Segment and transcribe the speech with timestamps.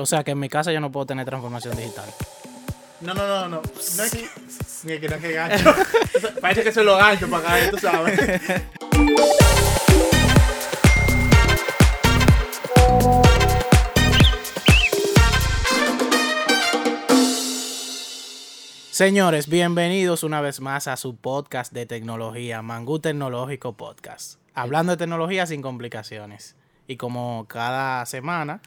[0.00, 2.08] O sea que en mi casa yo no puedo tener transformación digital.
[3.02, 3.62] No, no, no, no.
[3.96, 4.26] No es que.
[4.84, 5.74] Mira, que no es que gancho.
[6.40, 8.18] Parece que se lo gancho para acá, tú sabes.
[18.90, 24.40] Señores, bienvenidos una vez más a su podcast de tecnología, Mangú Tecnológico Podcast.
[24.54, 26.56] Hablando de tecnología sin complicaciones.
[26.86, 28.62] Y como cada semana,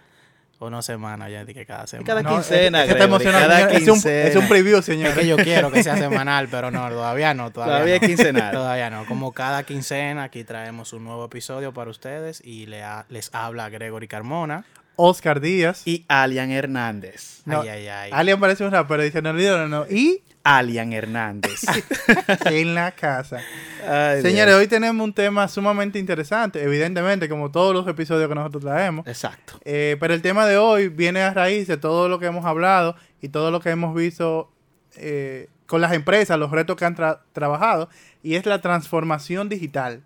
[0.59, 2.07] o no semana, ya dije cada semana.
[2.07, 3.49] Cada No, quincena, es que está Gregory, emocionado.
[3.49, 4.29] cada Es un, quincena.
[4.29, 5.13] es un preview, Es señor.
[5.13, 7.51] que yo quiero que sea semanal, pero no, todavía no.
[7.51, 8.07] Todavía, Todavía es no.
[8.07, 8.51] quincenal.
[8.53, 9.05] Todavía no.
[9.05, 13.69] Como cada quincena, aquí traemos un nuevo episodio para ustedes y le ha- les habla
[13.69, 14.65] Gregory Carmona.
[14.95, 15.81] Oscar Díaz.
[15.85, 17.41] Y Alian Hernández.
[17.45, 18.11] No, ay, ay, ay.
[18.13, 19.85] Alien parece un rapero, dice, no olvidaron, no.
[19.89, 21.61] Y Alian Hernández.
[22.45, 23.39] en la casa.
[23.87, 24.59] Ay, Señores, Dios.
[24.59, 29.07] hoy tenemos un tema sumamente interesante, evidentemente, como todos los episodios que nosotros traemos.
[29.07, 29.59] Exacto.
[29.65, 32.95] Eh, pero el tema de hoy viene a raíz de todo lo que hemos hablado
[33.21, 34.51] y todo lo que hemos visto
[34.95, 37.89] eh, con las empresas, los retos que han tra- trabajado,
[38.21, 40.03] y es la transformación digital.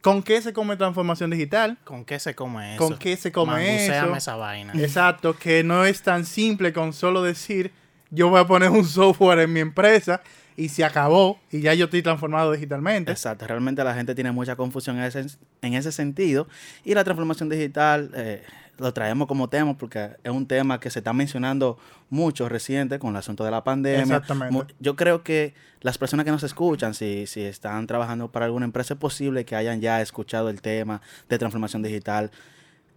[0.00, 1.78] ¿Con qué se come transformación digital?
[1.84, 2.84] ¿Con qué se come eso?
[2.86, 4.16] ¿Con qué se come Manguceame eso?
[4.16, 4.72] esa vaina.
[4.76, 7.72] Exacto, que no es tan simple con solo decir,
[8.10, 10.22] yo voy a poner un software en mi empresa
[10.56, 13.12] y se acabó y ya yo estoy transformado digitalmente.
[13.12, 13.46] Exacto.
[13.46, 15.26] Realmente la gente tiene mucha confusión en ese,
[15.62, 16.48] en ese sentido.
[16.84, 18.42] Y la transformación digital eh,
[18.78, 23.10] lo traemos como tema porque es un tema que se está mencionando mucho reciente con
[23.10, 24.02] el asunto de la pandemia.
[24.02, 24.74] Exactamente.
[24.80, 28.94] Yo creo que las personas que nos escuchan, si, si están trabajando para alguna empresa,
[28.94, 32.30] es posible que hayan ya escuchado el tema de transformación digital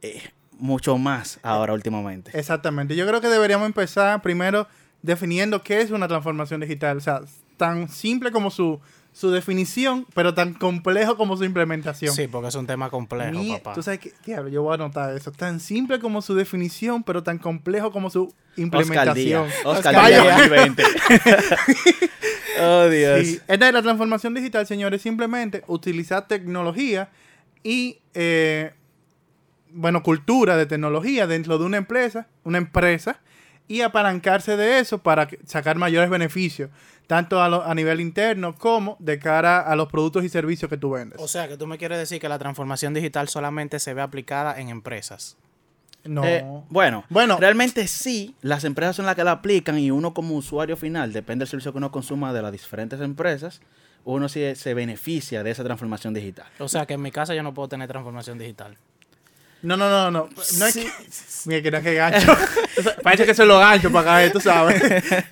[0.01, 0.21] eh,
[0.57, 2.37] mucho más ahora últimamente.
[2.37, 2.95] Exactamente.
[2.95, 4.67] Yo creo que deberíamos empezar primero
[5.01, 6.97] definiendo qué es una transformación digital.
[6.97, 7.21] O sea,
[7.57, 8.79] tan simple como su,
[9.11, 12.13] su definición, pero tan complejo como su implementación.
[12.15, 13.73] Sí, porque es un tema complejo, Mi- papá.
[13.73, 15.31] Tú sabes qué, diablo, yo voy a anotar eso.
[15.31, 18.57] Tan simple como su definición, pero tan complejo como su Oscar Díaz.
[18.57, 19.47] implementación.
[19.65, 20.07] Oscar.
[20.07, 20.83] Díaz 2020.
[22.61, 23.27] oh, Dios.
[23.27, 25.01] Sí, esta es la transformación digital, señores.
[25.01, 27.09] Simplemente utilizar tecnología
[27.63, 28.73] y, eh,
[29.71, 33.19] bueno, cultura de tecnología dentro de una empresa, una empresa,
[33.69, 36.69] y apalancarse de eso para sacar mayores beneficios,
[37.07, 40.75] tanto a, lo- a nivel interno como de cara a los productos y servicios que
[40.77, 41.19] tú vendes.
[41.21, 44.59] O sea, que tú me quieres decir que la transformación digital solamente se ve aplicada
[44.59, 45.37] en empresas.
[46.03, 46.23] no.
[46.25, 47.37] Eh, bueno, Bueno.
[47.39, 51.43] realmente sí, las empresas son las que la aplican y uno como usuario final, depende
[51.43, 53.61] del servicio que uno consuma de las diferentes empresas,
[54.05, 56.47] uno sí se beneficia de esa transformación digital.
[56.59, 58.77] O sea, que en mi casa yo no puedo tener transformación digital.
[59.61, 60.29] No, no, no, no.
[60.57, 60.89] No es que.
[61.45, 62.37] Mira, que no es que gancho.
[63.03, 64.81] Parece que se lo gancho para acá, tú sabes.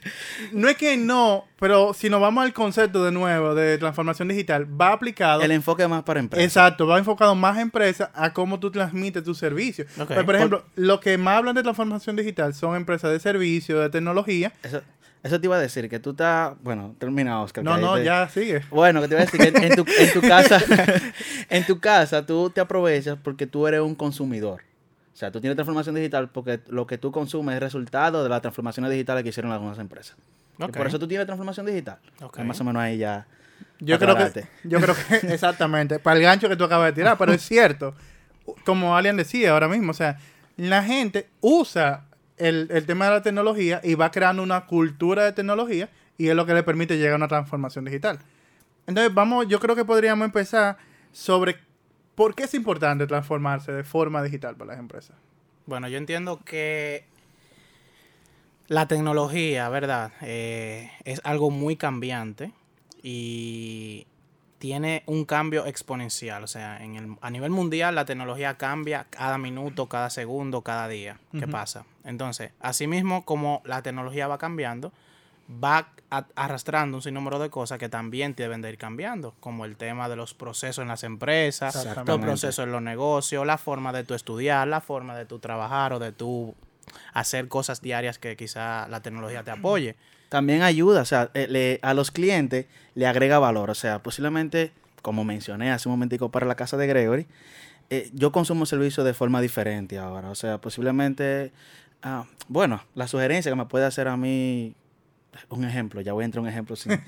[0.52, 4.66] No es que no, pero si nos vamos al concepto de nuevo de transformación digital,
[4.80, 5.42] va aplicado.
[5.42, 6.46] El enfoque más para empresas.
[6.46, 9.88] Exacto, va enfocado más a empresas a cómo tú transmites tus servicios.
[9.96, 13.90] Pues, por ejemplo, lo que más hablan de transformación digital son empresas de servicio, de
[13.90, 14.54] tecnología.
[14.64, 14.82] Eso,
[15.24, 17.64] eso te iba a decir, que tú estás, bueno, termina Oscar.
[17.64, 18.62] No, no, te- ya sigue.
[18.70, 20.62] Bueno, que te iba a decir que en, en tu, en tu casa,
[21.50, 24.62] en tu casa tú te aprovechas porque tú eres un consumidor.
[25.14, 28.42] O sea, tú tienes transformación digital porque lo que tú consumes es resultado de las
[28.42, 30.16] transformaciones digitales que hicieron algunas empresas.
[30.60, 31.98] Y por eso tú tienes transformación digital.
[32.44, 33.26] Más o menos ahí ya.
[33.80, 37.18] Yo creo, que, yo creo que exactamente, para el gancho que tú acabas de tirar,
[37.18, 37.96] pero es cierto,
[38.66, 40.18] como Alian decía ahora mismo, o sea,
[40.56, 42.06] la gente usa
[42.38, 46.36] el, el tema de la tecnología y va creando una cultura de tecnología y es
[46.36, 48.20] lo que le permite llegar a una transformación digital.
[48.88, 50.78] Entonces, vamos, yo creo que podríamos empezar
[51.12, 51.58] sobre
[52.16, 55.16] por qué es importante transformarse de forma digital para las empresas.
[55.66, 57.06] Bueno, yo entiendo que
[58.68, 60.12] la tecnología, ¿verdad?
[60.22, 62.54] Eh, es algo muy cambiante
[63.04, 64.08] y
[64.60, 66.44] tiene un cambio exponencial.
[66.44, 70.88] O sea, en el, a nivel mundial la tecnología cambia cada minuto, cada segundo, cada
[70.88, 71.20] día.
[71.32, 71.50] ¿Qué Ujú.
[71.52, 71.86] pasa?
[72.04, 74.92] Entonces, asimismo como la tecnología va cambiando,
[75.64, 79.76] va a- arrastrando un sinnúmero de cosas que también deben de ir cambiando, como el
[79.76, 81.74] tema de los procesos en las empresas,
[82.06, 85.94] los procesos en los negocios, la forma de tu estudiar, la forma de tu trabajar
[85.94, 86.56] o de tu
[87.14, 89.96] hacer cosas diarias que quizá la tecnología te apoye.
[90.30, 92.66] También ayuda, o sea, eh, le- a los clientes
[92.96, 93.70] le agrega valor.
[93.70, 94.72] O sea, posiblemente,
[95.02, 97.28] como mencioné hace un momentico para la casa de Gregory,
[97.90, 100.30] eh, yo consumo servicios de forma diferente ahora.
[100.30, 101.52] O sea, posiblemente,
[102.04, 104.74] ah, bueno, la sugerencia que me puede hacer a mí,
[105.50, 106.92] un ejemplo, ya voy a entrar en un ejemplo sin...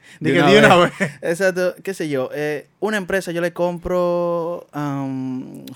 [0.20, 0.92] De que una vez.
[1.20, 4.66] Exacto, qué sé yo, eh, una empresa yo le compro...
[4.72, 5.66] am,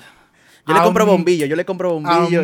[0.74, 2.42] yo le compro bombillo, yo le compro bombillo.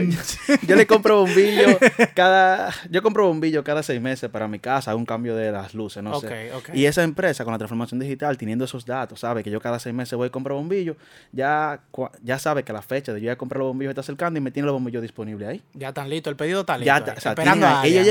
[0.67, 1.79] yo le compro bombillo
[2.15, 2.73] cada.
[2.91, 6.13] Yo compro bombillo cada seis meses para mi casa, un cambio de las luces, no
[6.21, 6.27] sé.
[6.75, 9.95] Y esa empresa con la transformación digital, teniendo esos datos, sabe que yo cada seis
[9.95, 10.97] meses voy y compro bombillo,
[11.33, 11.81] ya,
[12.23, 14.43] ya sabe que la fecha de yo ir a comprar los bombillos está acercando y
[14.43, 15.63] me tiene los bombillos disponibles ahí.
[15.75, 16.87] Ya están listos, el pedido está listo.
[16.87, 17.67] Ya, ahí, está, o sea, esperando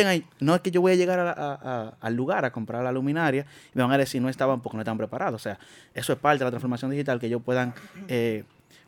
[0.07, 0.25] ahí.
[0.39, 1.59] No es que yo voy a llegar a la- a-
[1.89, 4.77] a- al lugar a comprar la luminaria y me van a decir no estaban porque
[4.77, 5.41] no estaban preparados.
[5.41, 5.57] O sea,
[5.93, 7.73] eso es parte de la transformación digital, que ellos puedan
[8.07, 8.43] eh,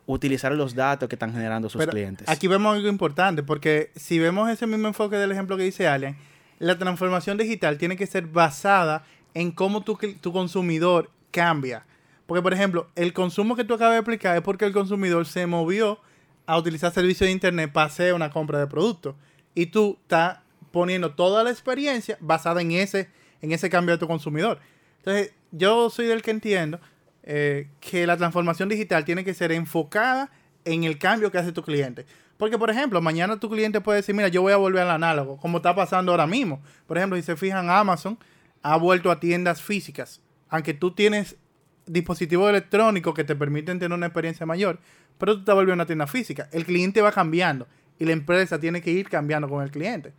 [0.08, 2.28] utilizar los datos que están generando sus Pero clientes.
[2.28, 6.16] Aquí vemos algo importante, porque si vemos ese mismo enfoque del ejemplo que dice Alien,
[6.58, 11.84] la transformación digital tiene que ser basada en cómo tu, tu consumidor cambia.
[12.26, 15.46] Porque, por ejemplo, el consumo que tú acabas de explicar es porque el consumidor se
[15.46, 16.00] movió
[16.46, 19.14] a utilizar servicios de internet para hacer una compra de productos.
[19.54, 20.38] Y tú estás
[20.72, 23.10] poniendo toda la experiencia basada en ese,
[23.42, 24.58] en ese cambio de tu consumidor.
[24.98, 26.80] Entonces, yo soy del que entiendo
[27.30, 30.30] eh, que la transformación digital tiene que ser enfocada
[30.64, 32.06] en el cambio que hace tu cliente.
[32.38, 35.36] Porque, por ejemplo, mañana tu cliente puede decir, mira, yo voy a volver al análogo,
[35.36, 36.62] como está pasando ahora mismo.
[36.86, 38.18] Por ejemplo, si se fijan, Amazon
[38.62, 40.22] ha vuelto a tiendas físicas.
[40.48, 41.36] Aunque tú tienes
[41.84, 44.78] dispositivos electrónicos que te permiten tener una experiencia mayor,
[45.18, 46.48] pero tú estás volviendo a una tienda física.
[46.50, 50.14] El cliente va cambiando y la empresa tiene que ir cambiando con el cliente.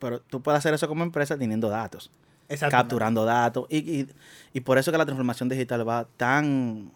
[0.00, 2.10] Pero tú puedes hacer eso como empresa teniendo datos.
[2.70, 3.66] Capturando datos.
[3.68, 4.08] Y, y,
[4.52, 6.90] y por eso que la transformación digital va tan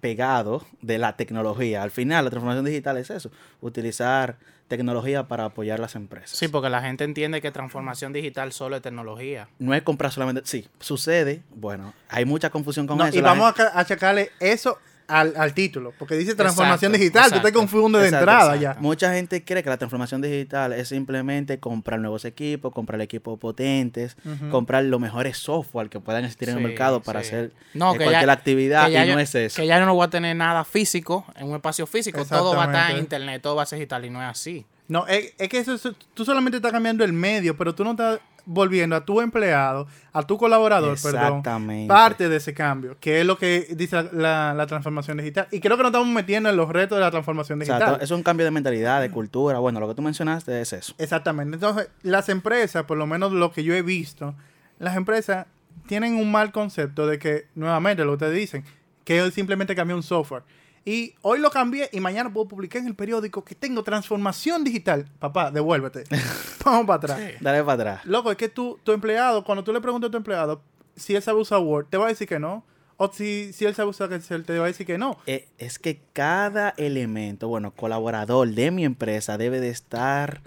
[0.00, 1.82] pegado de la tecnología.
[1.82, 3.30] Al final, la transformación digital es eso,
[3.60, 4.36] utilizar
[4.68, 6.38] tecnología para apoyar las empresas.
[6.38, 9.48] Sí, porque la gente entiende que transformación digital solo es tecnología.
[9.58, 13.18] No es comprar solamente, sí, sucede, bueno, hay mucha confusión con No, eso.
[13.18, 14.78] y la vamos gente- a ca- a achacarle eso
[15.10, 17.58] al, al título, porque dice transformación Exacto, digital, tú te exacto.
[17.58, 18.80] confundes de Exacto, entrada exacto.
[18.80, 18.82] ya.
[18.82, 24.16] Mucha gente cree que la transformación digital es simplemente comprar nuevos equipos, comprar equipos potentes,
[24.50, 27.28] comprar los mejores software que puedan existir en el mercado para sí.
[27.28, 29.56] hacer No, eh, que cualquier ya- actividad que ya y no yo- es eso.
[29.60, 32.24] Que ya no voy a tener nada físico en un espacio físico.
[32.24, 34.64] Todo va a estar en internet, todo va a ser digital y no es así.
[34.88, 37.92] No, es, es que eso, es- tú solamente estás cambiando el medio, pero tú no
[37.92, 41.42] estás volviendo a tu empleado, a tu colaborador, perdón,
[41.88, 45.46] parte de ese cambio, que es lo que dice la, la transformación digital.
[45.50, 47.98] Y creo que nos estamos metiendo en los retos de la transformación digital.
[47.98, 49.58] to- es un cambio de mentalidad, de cultura.
[49.58, 50.94] Bueno, lo que tú mencionaste es eso.
[50.98, 51.54] Exactamente.
[51.54, 54.34] Entonces, las empresas, por lo menos lo que yo he visto,
[54.78, 55.46] las empresas
[55.86, 58.64] tienen un mal concepto de que, nuevamente, lo que ustedes dicen,
[59.04, 60.42] que simplemente cambié un software.
[60.84, 65.06] Y hoy lo cambié y mañana puedo publicar en el periódico que tengo transformación digital.
[65.18, 66.04] Papá, devuélvete.
[66.64, 67.18] Vamos para atrás.
[67.20, 67.36] Sí.
[67.40, 68.06] Dale para atrás.
[68.06, 70.62] Loco, es que tú, tu empleado, cuando tú le preguntas a tu empleado
[71.00, 72.64] si él sabe usar Word, te va a decir que no.
[72.96, 75.16] O si, si él sabe usar Excel, te va a decir que no.
[75.26, 80.42] Eh, es que cada elemento, bueno, colaborador de mi empresa debe de estar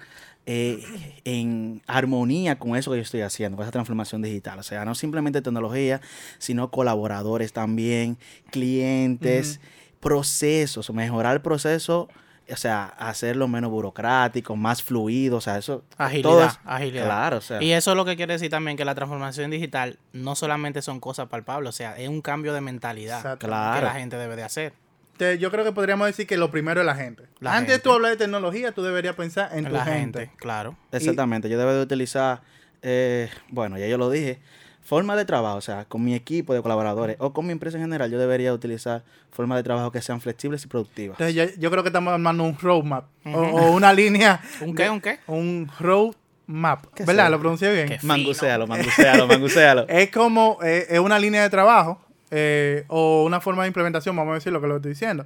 [0.45, 0.83] eh,
[1.23, 4.59] en armonía con eso que yo estoy haciendo, con esa transformación digital.
[4.59, 5.99] O sea, no simplemente tecnología,
[6.37, 8.19] sino colaboradores también,
[8.51, 9.59] clientes,
[10.03, 12.09] procesos, mejorar el proceso,
[12.51, 15.83] o sea, hacerlo menos burocrático, más fluido, o sea, eso...
[15.97, 17.05] Agilidad, todo es- agilidad.
[17.05, 17.63] Claro, o sea...
[17.63, 20.99] Y eso es lo que quiere decir también que la transformación digital no solamente son
[20.99, 23.39] cosas palpables, o sea, es un cambio de mentalidad Exacto.
[23.39, 23.85] que Claro.
[23.87, 24.73] la gente debe de hacer.
[25.17, 27.23] Te- yo creo que podríamos decir que lo primero es la gente.
[27.39, 27.83] La Antes de gente.
[27.83, 30.19] tú hablar de tecnología, tú deberías pensar en tu la gente.
[30.19, 30.75] gente, claro.
[30.91, 32.41] Exactamente, yo debo de utilizar,
[32.81, 34.39] eh, bueno, ya yo lo dije,
[34.83, 37.83] forma de trabajo, o sea, con mi equipo de colaboradores o con mi empresa en
[37.83, 41.19] general, yo debería utilizar formas de trabajo que sean flexibles y productivas.
[41.19, 43.57] Entonces yo, yo creo que estamos armando un roadmap o, Ujú.
[43.57, 44.41] o una línea.
[44.61, 44.89] ¿Un qué?
[44.89, 45.19] ¿Un qué?
[45.27, 46.85] Un roadmap.
[46.93, 47.31] ¿Qué ¿Verdad?
[47.31, 47.97] ¿Lo pronuncié bien?
[48.03, 49.85] Mangusealo, mangusealo, mangusealo.
[49.89, 52.01] Es como, eh, es una línea de trabajo
[52.31, 55.25] eh, o una forma de implementación, vamos a decir lo que lo estoy diciendo.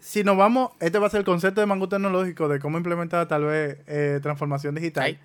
[0.00, 3.26] Si nos vamos, este va a ser el concepto de mango tecnológico de cómo implementar
[3.28, 5.04] tal vez eh, transformación digital.
[5.04, 5.18] Ay.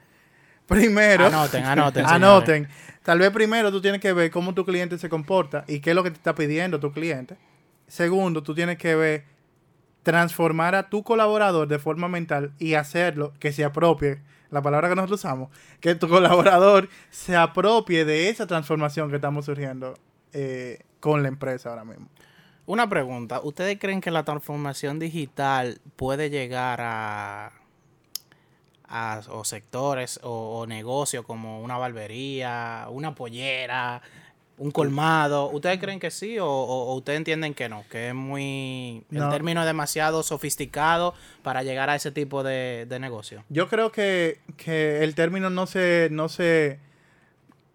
[0.68, 2.68] Primero, Anoten, anoten, anoten.
[3.10, 5.96] Tal vez primero tú tienes que ver cómo tu cliente se comporta y qué es
[5.96, 7.38] lo que te está pidiendo tu cliente.
[7.88, 9.26] Segundo, tú tienes que ver
[10.04, 14.96] transformar a tu colaborador de forma mental y hacerlo que se apropie, la palabra que
[14.96, 15.50] nosotros usamos,
[15.80, 19.96] que tu colaborador se apropie de esa transformación que estamos surgiendo
[20.32, 22.10] eh, con la empresa ahora mismo.
[22.68, 27.59] Una pregunta, ¿ustedes creen que la transformación digital puede llegar a,
[28.90, 34.02] a o sectores o, o negocios como una barbería, una pollera,
[34.58, 35.50] un colmado?
[35.52, 37.86] ¿Ustedes creen que sí o, o- o ustedes entienden que no?
[37.90, 39.04] Que es muy...
[39.12, 39.30] El No.
[39.30, 43.44] término es demasiado sofisticado para llegar a ese tipo de, de negocio.
[43.50, 46.80] Yo creo que, que el término no se, no se,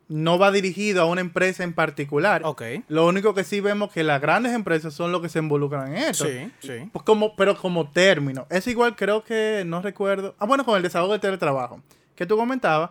[0.08, 2.42] no va dirigido a una empresa en particular.
[2.44, 2.62] Ok.
[2.88, 6.02] Lo único que sí vemos que las grandes empresas son los que se involucran en
[6.04, 6.26] esto.
[6.26, 6.90] Sí, sí.
[6.92, 8.46] Pues como, pero como término.
[8.50, 10.34] Es igual, creo que, no recuerdo.
[10.38, 11.80] Ah, bueno, con el desahogo del teletrabajo.
[12.14, 12.90] Que tú comentabas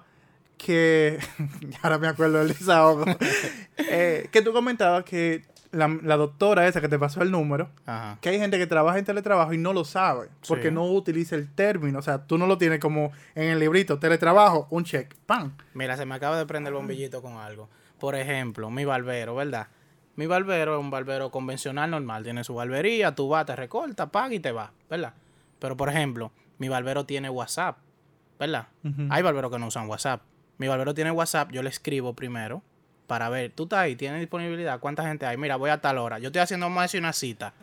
[0.57, 1.19] que.
[1.81, 3.05] ahora me acuerdo del desahogo.
[3.89, 5.43] Eh, que tú comentabas que
[5.73, 8.17] la, la doctora esa que te pasó el número, Ajá.
[8.21, 10.73] que hay gente que trabaja en teletrabajo y no lo sabe, porque Sí.
[10.73, 11.99] no utiliza el término.
[11.99, 15.55] O sea, tú no lo tienes como en el librito, teletrabajo, un check, ¡pam!
[15.73, 17.69] Mira, se me acaba de prender el bombillito con algo.
[17.99, 19.67] Por ejemplo, mi barbero, ¿verdad?
[20.15, 22.23] Mi barbero es un barbero convencional normal.
[22.23, 25.13] Tiene su barbería, tú vas, te recorta, paga y te vas, ¿verdad?
[25.59, 27.77] Pero, por ejemplo, mi barbero tiene WhatsApp,
[28.39, 28.67] ¿verdad?
[29.09, 30.21] Hay barberos que no usan WhatsApp.
[30.59, 32.61] Mi barbero tiene WhatsApp, yo le escribo primero
[33.07, 35.37] para ver, tú estás ahí, tienes disponibilidad, cuánta gente hay.
[35.37, 36.19] Mira, voy a tal hora.
[36.19, 37.53] Yo estoy haciendo más de una cita.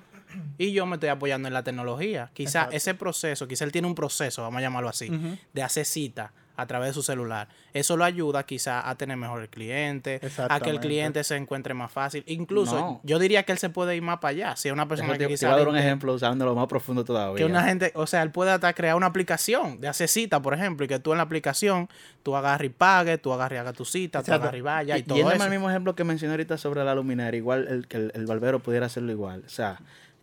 [0.59, 2.31] Y yo me estoy apoyando en la tecnología.
[2.33, 2.77] Quizá Exacto.
[2.77, 5.11] ese proceso, quizá él tiene un proceso, vamos a llamarlo así,
[5.53, 7.49] de hacer cita a través de su celular.
[7.73, 11.73] Eso lo ayuda quizá a tener mejor el cliente, a que el cliente se encuentre
[11.75, 12.23] más fácil.
[12.27, 13.01] Incluso No.
[13.03, 14.57] yo diría que él se puede ir más para allá.
[14.57, 16.55] Si es una persona que te, te quizá voy a dar un ejemplo usando lo
[16.55, 17.37] más profundo todavía.
[17.37, 20.53] que una gente, o sea, él puede hasta crear una aplicación de hacer cita, por
[20.55, 21.89] ejemplo, y que tú en la aplicación,
[22.23, 24.43] tú agarres y pagues, tú agarres y hagas tu cita, tú Exacto.
[24.43, 25.43] agarres y vaya y Y- todo eso.
[25.43, 28.59] al mismo ejemplo que mencioné ahorita sobre la luminaria, igual el, que el, el barbero
[28.61, 29.43] pudiera hacerlo igual.
[29.47, 29.79] O sea,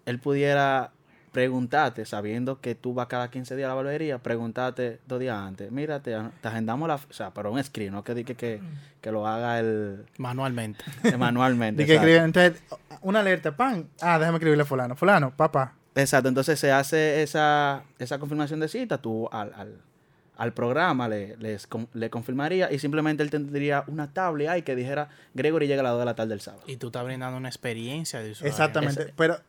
[0.05, 0.91] él pudiera
[1.31, 5.71] preguntarte, sabiendo que tú vas cada 15 días a la barbería, preguntarte dos días antes,
[5.71, 6.95] mira, te, te agendamos la...
[6.95, 8.59] O sea, pero un screen, no que, que, que,
[9.01, 10.83] que lo haga el, Manualmente.
[11.17, 11.85] manualmente.
[11.85, 12.61] Que escribe- entonces,
[13.01, 13.85] una alerta, ¡pam!
[14.01, 14.95] Ah, déjame escribirle a fulano.
[14.95, 15.73] Fulano, papá.
[15.95, 19.81] Exacto, entonces se hace esa, esa confirmación de cita, tú al, al,
[20.37, 25.09] al programa le, les le confirmaría y simplemente él tendría una tabla ahí que dijera
[25.33, 26.63] Gregory llega a las 2 de la tarde del sábado.
[26.67, 28.51] Y tú estás brindando una experiencia de usuario.
[28.51, 29.11] Exactamente.
[29.17, 29.39] Pero,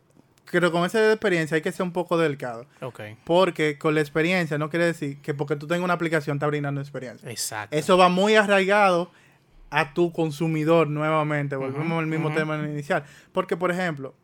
[0.53, 2.67] pero con esa experiencia hay que ser un poco delicado.
[2.81, 3.01] Ok.
[3.25, 6.81] Porque con la experiencia no quiere decir que porque tú tengas una aplicación está brindando
[6.81, 7.31] experiencia.
[7.31, 7.77] Exacto.
[7.77, 9.11] Eso va muy arraigado
[9.71, 11.57] a tu consumidor nuevamente.
[11.57, 12.37] Volvemos al mismo ujú.
[12.37, 13.05] tema inicial.
[13.33, 14.15] Porque, por ejemplo,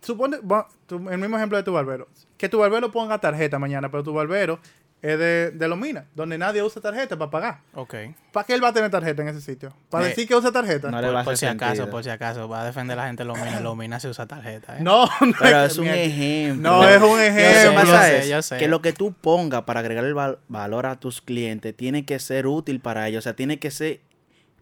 [0.00, 3.90] supone, va- tu- el mismo ejemplo de tu barbero, que tu barbero ponga tarjeta mañana,
[3.90, 4.58] pero tu barbero
[5.06, 7.58] es de, de Lomina, donde nadie usa tarjeta para pagar.
[7.74, 7.94] Ok.
[8.32, 9.74] ¿Para qué él va a tener tarjeta en ese sitio?
[9.90, 10.90] ¿Para Eh, decir que usa tarjeta?
[10.90, 13.02] no No, le va a Por, si acaso, por si acaso, va a defender a
[13.02, 13.60] la gente de Lomina.
[13.60, 14.78] Lomina se usa tarjeta.
[14.78, 14.80] ¿eh?
[14.82, 15.06] no,
[15.38, 16.70] Pero es es un ejemplo.
[16.70, 17.74] No, es un ejemplo.
[17.74, 18.56] pasa Yo sé, es yo sé.
[18.56, 22.18] que lo que tú pongas para agregar el val- valor a tus clientes tiene que
[22.18, 23.18] ser útil para ellos.
[23.18, 24.00] O sea, tiene que ser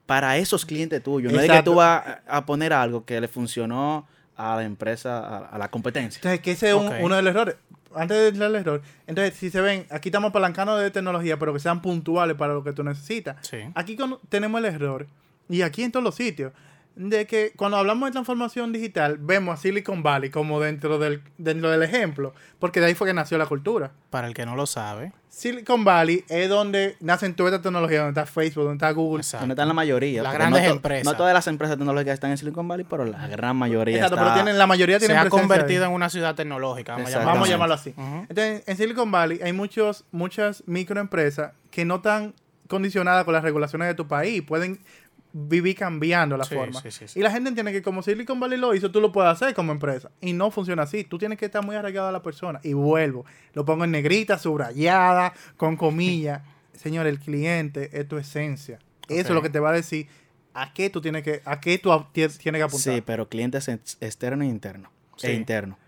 [0.06, 1.32] para esos clientes tuyos.
[1.32, 5.38] No es que tú vas a- poner algo que le funcionó a la empresa, a,
[5.46, 6.18] a la competencia.
[6.18, 7.54] Entonces, que ese es un- uno de los errores.
[7.96, 11.52] Antes de entrar al error, entonces, si se ven, aquí estamos apalancando de tecnología, pero
[11.52, 13.36] que sean puntuales para lo que tú necesitas.
[13.46, 13.58] Sí.
[13.74, 15.06] Aquí con- tenemos el error,
[15.48, 16.52] y aquí en todos los sitios,
[16.94, 21.70] de que cuando hablamos de transformación digital, vemos a Silicon Valley como dentro del, dentro
[21.70, 23.92] del ejemplo, porque de ahí fue que nació la cultura.
[24.10, 25.12] Para el que no lo sabe.
[25.28, 29.20] Silicon Valley es donde nacen toda esta tecnología, donde está Facebook, donde está Google.
[29.20, 29.42] Exacto.
[29.42, 30.22] Donde están la mayoría.
[30.22, 31.04] Las grandes no empresas.
[31.04, 34.26] No todas las empresas tecnológicas están en Silicon Valley, pero la gran mayoría Exacto, está...
[34.26, 35.88] pero tienen, la mayoría Se tienen ha presencia convertido ahí.
[35.88, 36.92] en una ciudad tecnológica.
[36.92, 37.34] Vamos a Exactamente.
[37.34, 37.94] Vamos a llamarlo así.
[38.28, 42.34] Entonces, en Silicon Valley hay muchos, muchas microempresas que no están
[42.68, 44.42] condicionadas con las regulaciones de tu país.
[44.42, 44.80] Pueden
[45.34, 46.80] vivir cambiando la Sí, forma.
[46.82, 47.18] sí, sí, sí.
[47.18, 49.72] Y la gente entiende que como Silicon Valley lo hizo, tú lo puedes hacer como
[49.72, 50.10] empresa.
[50.20, 51.04] Y no funciona así.
[51.04, 52.60] Tú tienes que estar muy arraigado a la persona.
[52.62, 53.24] Y vuelvo.
[53.54, 56.42] Lo pongo en negrita, subrayada, con comillas.
[56.74, 58.78] Señor, el cliente es tu esencia.
[59.08, 60.06] Eso es lo que te va a decir
[60.54, 62.94] a qué tú tienes que, a qué tú tienes que apuntar.
[62.94, 64.90] Sí, pero clientes ex- externo e interno.
[65.16, 65.28] Sí.
[65.28, 65.78] E interno.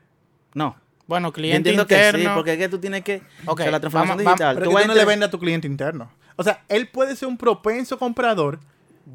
[0.55, 0.77] No.
[1.07, 2.19] Bueno, cliente entiendo interno.
[2.19, 3.17] que sí, porque es que tú tienes que...
[3.47, 4.55] Ok, o sea, la transformación vamos- digital.
[4.57, 6.11] Pero tú que tú no a le vendes a tu cliente interno.
[6.37, 8.59] O sea, él puede ser un propenso comprador.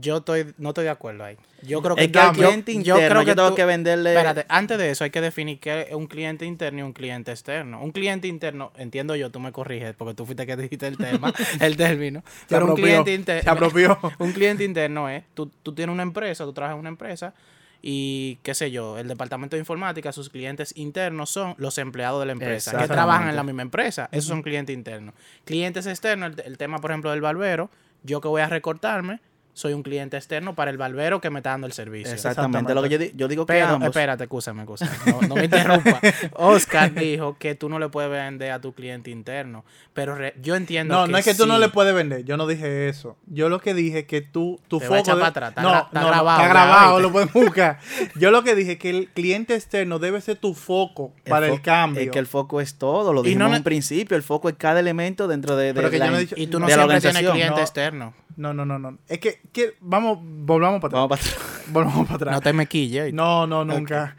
[0.01, 1.35] Yo estoy, no estoy de acuerdo ahí.
[1.63, 4.11] Yo creo que, yo- cliente yo interno yo, creo que tengo tú- que venderle...
[4.11, 7.31] Espérate, antes de eso hay que definir qué es un cliente interno y un cliente
[7.31, 7.81] externo.
[7.81, 11.33] Un cliente interno, entiendo yo, tú me corriges porque tú fuiste que dijiste el tema,
[11.59, 12.21] el término.
[12.41, 13.99] Se Pero un apropió, cliente se interno, apropió.
[14.19, 17.33] un cliente interno es, tú, tú tienes una empresa, tú trabajas en una empresa
[17.81, 22.25] y qué sé yo, el departamento de informática, sus clientes internos son los empleados de
[22.27, 24.09] la empresa que trabajan en la misma empresa.
[24.11, 25.15] Esos son clientes internos.
[25.45, 27.69] Clientes externos, el, el tema por ejemplo del barbero,
[28.03, 29.19] yo que voy a recortarme,
[29.59, 32.13] soy un cliente externo para el barbero que me está dando el servicio.
[32.13, 32.73] Exactamente.
[32.73, 33.87] Lo que yo, di- yo digo que Pero, ambos...
[33.89, 34.91] espérate, escúchame, escúchame.
[35.05, 35.99] No, no me interrumpa.
[36.33, 39.65] Oscar dijo que tú no le puedes vender a tu cliente interno.
[39.93, 41.59] Pero yo entiendo No, que no es que tú no sí.
[41.59, 42.23] le puedes vender.
[42.23, 43.17] Yo no dije eso.
[43.25, 45.15] Yo lo que dije es que tú, tu Te foco.
[45.15, 45.49] de- para atrás.
[45.49, 47.79] Está no, gra- está no, no, grabado está grabado, lo pueden buscar.
[48.15, 51.61] Yo lo que dije es que el cliente externo debe ser tu foco para el
[51.61, 52.01] cambio.
[52.03, 54.47] Es que el foco es todo, lo Y dijimos no en un principio, el foco
[54.47, 56.59] es cada elemento dentro de, de Pero que yo la, no he dicho- Y tú
[56.61, 57.59] no siempre tienes cliente No.
[57.59, 58.13] externo.
[58.37, 58.97] No, no, no, no.
[59.09, 59.41] Es que,
[59.81, 61.09] vamos, volvamos para atrás.
[61.09, 61.65] Vamos para atrás.
[61.73, 62.35] Volvamos para atrás.
[62.35, 63.11] No te me quille.
[63.11, 64.15] No, no, nunca.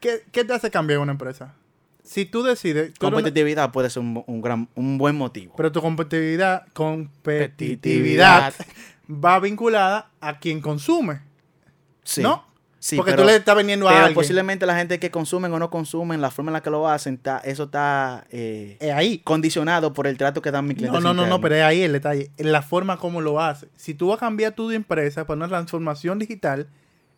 [0.00, 1.54] ¿Qué, qué te hace cambiar una empresa?
[2.02, 2.94] Si tú decides.
[2.94, 5.54] tú eres una- Competitividad puede ser un, un gran, un buen motivo.
[5.56, 8.54] pero tu competitividad, competitividad
[9.10, 11.20] va vinculada a quien consume.
[12.04, 12.22] Sí.
[12.22, 12.44] ¿No?
[12.78, 14.14] Sí, Porque pero- tú le estás vendiendo a Pero alguien.
[14.14, 17.14] posiblemente la gente que consumen o no consumen, la forma en la que lo hacen,
[17.14, 19.18] está- eso está eh, Es ahí.
[19.24, 21.02] condicionado por el trato que dan mis clientes.
[21.02, 22.30] No, no, no, no, pero es ahí el detalle.
[22.36, 23.68] En la forma como lo hace.
[23.76, 26.68] Si tú vas a cambiar tu empresa para una transformación digital,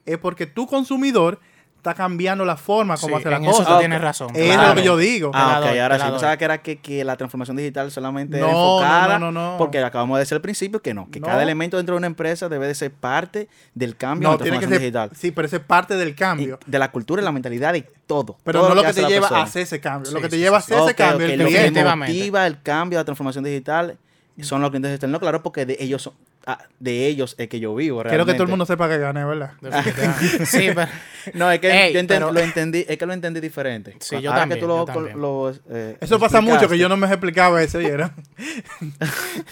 [0.07, 1.41] es porque tu consumidor
[1.79, 3.69] está cambiando la forma como Sí, hace la en eso cosa.
[3.69, 4.31] tú Ah, tienes razón.
[4.35, 4.69] Es Claro.
[4.69, 5.31] lo que yo digo.
[5.33, 6.11] Ah, la ok, ahora sí.
[6.11, 9.19] Pensaba que era que, que la transformación digital solamente No, enfocada.
[9.19, 9.59] no, no, no.
[9.59, 11.27] Porque acabamos de decir al principio que no, que No.
[11.27, 14.43] cada elemento dentro de una empresa debe de ser parte del cambio No, de la
[14.45, 15.09] tiene que transformación ser.
[15.09, 15.11] digital.
[15.19, 16.59] Sí, pero es parte del Y cambio.
[16.67, 18.37] de la cultura y la mentalidad y todo.
[18.45, 20.11] Pero todo no lo que te lleva a hacer ese cambio.
[20.13, 22.99] lo que te lleva a hacer ese cambio ok, el lo que motiva el cambio
[22.99, 23.97] de la transformación digital
[24.41, 26.13] son los clientes externos, claro, porque de ellos son-
[26.47, 28.03] ah, de ellos es que yo vivo.
[28.03, 28.51] Quiero que todo el realmente.
[28.51, 29.53] mundo sepa que gané, ¿verdad?
[30.47, 30.91] Sí, pero
[31.35, 33.97] No, es que Ey, yo enten- pero- lo entendí, es que lo entendí diferente.
[34.01, 35.21] Sí, yo Ahora también, que tú lo, yo también.
[35.21, 38.13] lo, eh, Eso pasa mucho, que yo no me explicaba eso, ¿vieron?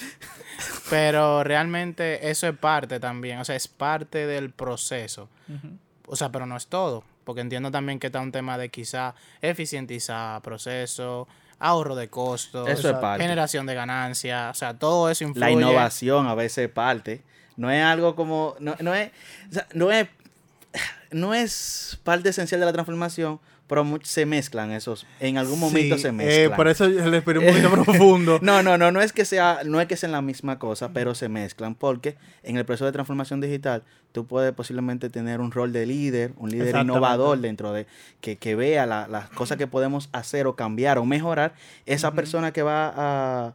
[0.91, 5.29] Pero realmente eso es parte también, o sea, es parte del proceso.
[6.07, 9.15] O sea, pero no es todo, porque entiendo también que está un tema de quizá
[9.43, 11.27] eficientizar proceso,
[11.59, 13.23] ahorro de costos, Eso es parte.
[13.23, 15.47] generación de ganancias, o sea, todo eso influye.
[15.47, 17.23] La innovación a veces parte.
[17.57, 18.55] No es algo como.
[18.61, 19.11] No, no es.
[19.51, 20.09] o sea, no es.
[21.11, 25.07] No es parte esencial de la transformación, pero se mezclan esos.
[25.21, 26.57] En algún momento Sí, se eh, mezclan.
[26.57, 28.39] por eso yo le esperé un poquito profundo.
[28.43, 31.15] No, no, no, no es que sea, no es que sean la misma cosa, pero
[31.15, 33.83] se mezclan, porque en el proceso de transformación digital,
[34.13, 37.87] tú puedes posiblemente tener un rol de líder, un líder innovador dentro de,
[38.21, 41.55] que, que vea la- las cosas que podemos hacer o cambiar o mejorar,
[41.87, 43.55] esa persona que va a,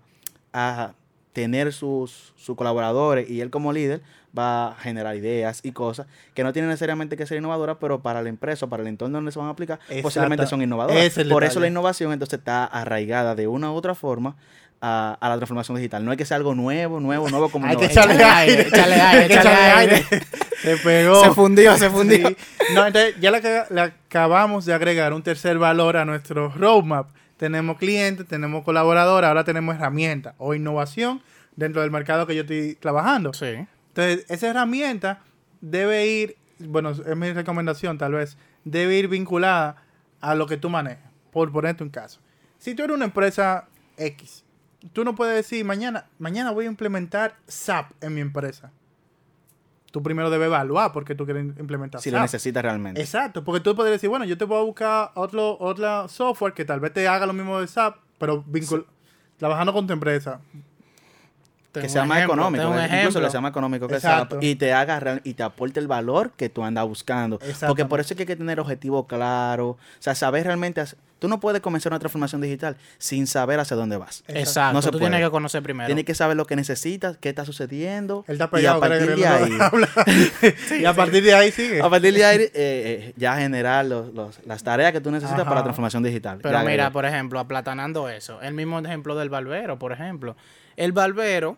[0.53, 0.93] a
[1.33, 4.01] tener sus, sus colaboradores y él como líder
[4.37, 8.21] va a generar ideas y cosas que no tienen necesariamente que ser innovadoras, pero para
[8.21, 10.49] la empresa para el entorno donde se van a aplicar, posiblemente Exacto.
[10.49, 11.03] son innovadoras.
[11.03, 11.59] Es Por eso detalle.
[11.61, 14.35] la innovación entonces está arraigada de una u otra forma
[14.83, 16.03] a, a la transformación digital.
[16.03, 18.61] No es que sea algo nuevo, nuevo, nuevo como Hay que echarle aire.
[18.67, 20.05] échale aire, Hay echarle aire.
[20.61, 21.23] Se pegó.
[21.23, 22.27] Se fundió, se fundió.
[22.29, 22.35] Sí.
[22.75, 27.09] No, entonces ya le, le acabamos de agregar un tercer valor a nuestro roadmap.
[27.37, 31.23] Tenemos clientes, tenemos colaboradores, ahora tenemos herramientas o innovación
[31.55, 33.33] dentro del mercado que yo estoy trabajando.
[33.33, 33.65] Sí.
[33.93, 35.21] Entonces, esa herramienta
[35.59, 39.83] debe ir, bueno, es mi recomendación tal vez, debe ir vinculada
[40.21, 41.11] a lo que tú manejas.
[41.31, 42.19] Por ponerte un caso.
[42.57, 43.67] Si tú eres una empresa
[43.97, 44.43] X,
[44.93, 48.71] tú no puedes decir, mañana, mañana voy a implementar SAP en mi empresa.
[49.91, 52.15] Tú primero debes evaluar porque tú quieres implementar Si SAP.
[52.17, 53.01] lo necesitas realmente.
[53.01, 56.63] Exacto, porque tú podrías decir, bueno, yo te voy a buscar otro, otro software que
[56.63, 58.85] tal vez te haga lo mismo de SAP, pero vincul
[59.37, 60.39] trabajando con tu empresa.
[61.73, 63.21] Que sea más ejemplo, económico, incluso ejemplo.
[63.21, 64.35] que sea más económico que Exacto.
[64.35, 67.39] SAP y te haga real- y te aporte el valor que tú andas buscando.
[67.67, 70.97] Porque por eso es que hay que tener objetivos claros, o sea, saber realmente, hacer-
[71.19, 74.23] tú no puedes comenzar una transformación digital sin saber hacia dónde vas.
[74.27, 75.11] Exacto, No se tú puede.
[75.11, 75.85] tienes que conocer primero.
[75.85, 79.27] Tienes que saber lo que necesitas, qué está sucediendo Él está y a partir de
[79.27, 79.51] ahí,
[80.81, 81.81] y a partir de ahí sigue.
[81.81, 85.39] a partir de ahí eh, eh, ya generar los- los- las tareas que tú necesitas
[85.41, 85.45] Ajá.
[85.47, 86.39] para la transformación digital.
[86.41, 90.35] Pero Ya, mira, por ejemplo, aplatanando eso, el mismo ejemplo del barbero, por ejemplo.
[90.77, 91.57] El barbero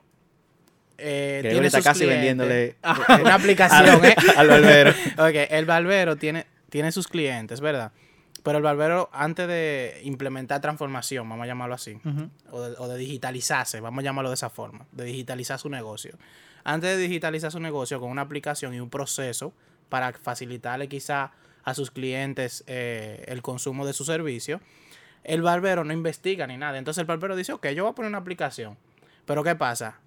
[0.98, 2.38] eh, tiene está sus casi clientes.
[2.38, 2.76] vendiéndole
[3.22, 4.16] una aplicación, ¿eh?
[4.38, 4.92] al barbero.
[5.18, 7.92] ok, el barbero tiene, tiene sus clientes, ¿verdad?
[8.44, 12.30] Pero el barbero, antes de implementar transformación, vamos a llamarlo así, Ujú.
[12.52, 16.18] o, de, o de digitalizarse, vamos a llamarlo de esa forma, de digitalizar su negocio.
[16.66, 19.54] Antes de digitalizar su negocio con una aplicación y un proceso
[19.90, 21.32] para facilitarle quizá
[21.64, 24.60] a sus clientes eh, el consumo de su servicio,
[25.24, 26.78] el barbero no investiga ni nada.
[26.78, 28.78] Entonces el barbero dice, ok, yo voy a poner una aplicación.
[29.26, 30.00] Pero ¿qué pasa?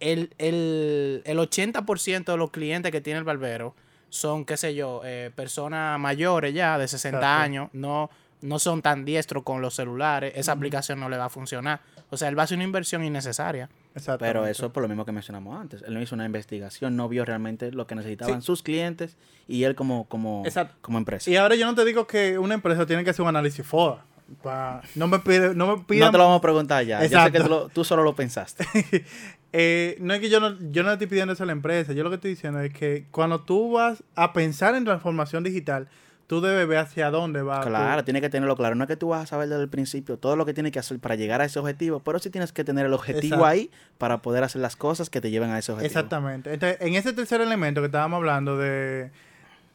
[0.00, 3.74] El, el, el 80% de los clientes que tiene el barbero
[4.08, 7.42] son, qué sé yo, eh, personas mayores ya, de 60 Exacto.
[7.42, 8.10] años, no,
[8.42, 11.80] no son tan diestros con los celulares, esa aplicación no le va a funcionar.
[12.10, 13.68] O sea, él va a hacer una inversión innecesaria.
[13.94, 14.32] Exactamente.
[14.32, 15.82] Pero eso es por lo mismo que mencionamos antes.
[15.82, 19.16] Él no hizo una investigación, no vio realmente lo que necesitaban sus clientes
[19.48, 20.76] y él como, como, Exacto.
[20.82, 21.28] como empresa.
[21.28, 24.04] Y ahora yo no te digo que una empresa tiene que hacer un análisis FODA.
[24.42, 26.98] Pa- No me pide, no me pidan- no te lo vamos a preguntar ya.
[26.98, 27.42] Yo sé que Exacto.
[27.44, 28.64] tú, lo- tú solo lo pensaste.
[29.58, 31.94] Eh, no es que yo no, yo no estoy pidiendo eso a la empresa.
[31.94, 35.88] Yo lo que estoy diciendo es que cuando tú vas a pensar en transformación digital,
[36.26, 37.62] tú debes ver hacia dónde va.
[37.62, 38.74] Claro, tiene que tenerlo claro.
[38.74, 40.78] No es que tú vas a saber desde el principio todo lo que tienes que
[40.80, 43.46] hacer para llegar a ese objetivo, pero sí tienes que tener el objetivo Exacto.
[43.46, 45.86] ahí para poder hacer las cosas que te lleven a ese objetivo.
[46.00, 46.52] Exactamente.
[46.52, 49.10] Entonces, en ese tercer elemento que estábamos hablando de,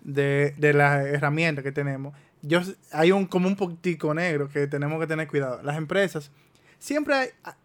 [0.03, 4.99] de, de las herramientas que tenemos, yo, hay un como un poquitico negro que tenemos
[4.99, 5.61] que tener cuidado.
[5.63, 6.31] Las empresas,
[6.79, 7.27] siempre hay...
[7.43, 7.55] ah,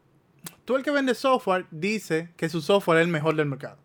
[0.65, 3.79] Tú el que vende software dice que su software es el mejor del mercado.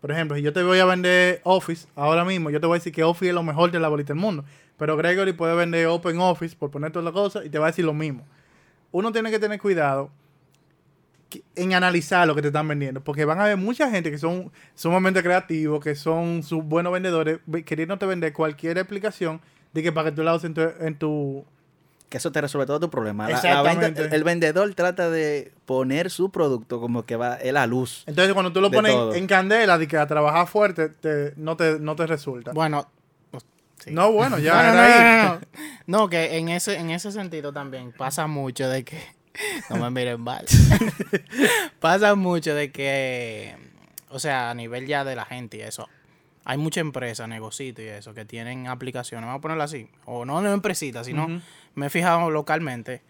[0.00, 2.78] Por ejemplo, si yo te voy a vender Office ahora mismo, yo te voy a
[2.78, 4.44] decir que Office es lo mejor de la bolita del mundo.
[4.78, 7.70] Pero Gregory puede vender Open Office, por poner todas las cosas, y te va a
[7.70, 8.24] decir lo mismo.
[8.92, 10.10] Uno tiene que tener cuidado
[11.54, 14.50] en analizar lo que te están vendiendo, porque van a haber mucha gente que son
[14.74, 19.40] sumamente creativos, que son sus buenos vendedores, ve- queriéndote vender cualquier aplicación
[19.72, 21.44] de que para que tú la uses en tu, en tu,
[22.08, 23.28] que eso te resuelve todo tu problema.
[23.28, 24.16] La- la venta- Exactamente.
[24.16, 28.02] el vendedor trata de poner su producto como que va es la luz.
[28.06, 29.14] Entonces, cuando tú lo pones todo.
[29.14, 32.52] en candela, de que a trabajar fuerte, te- no, te, no te resulta.
[32.52, 32.88] Bueno,
[33.30, 33.44] pues,
[33.78, 33.90] sí.
[33.92, 35.28] No, bueno, ya No, no, era no, ahí.
[35.28, 35.98] no, no.
[35.98, 38.98] No, que en ese, en ese sentido también pasa mucho de que.
[39.70, 40.44] No me miren mal.
[41.80, 43.54] pasa mucho de que.
[44.08, 45.88] O sea, a nivel ya de la gente y eso.
[46.44, 49.26] Hay muchas empresas, negocios y eso, que tienen aplicaciones.
[49.26, 49.88] Vamos a ponerlo así.
[50.06, 51.40] O no no empresitas, sino.
[51.74, 53.02] Me he fijado localmente.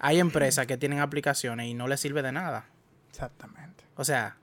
[0.00, 2.66] Hay empresas que tienen aplicaciones y no les sirve de nada.
[3.10, 3.84] Exactamente.
[3.96, 4.36] O sea,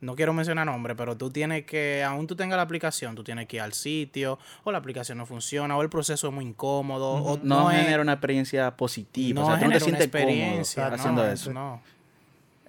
[0.00, 3.46] no quiero mencionar nombres, pero tú tienes que, aún tú tengas la aplicación, tú tienes
[3.48, 7.14] que ir al sitio, o la aplicación no funciona, o el proceso es muy incómodo,
[7.14, 9.40] o No, genera una experiencia positiva.
[9.40, 11.52] no o sea, tú no te genera una sientes cómodo experiencia, haciendo no, eso.
[11.52, 11.82] No.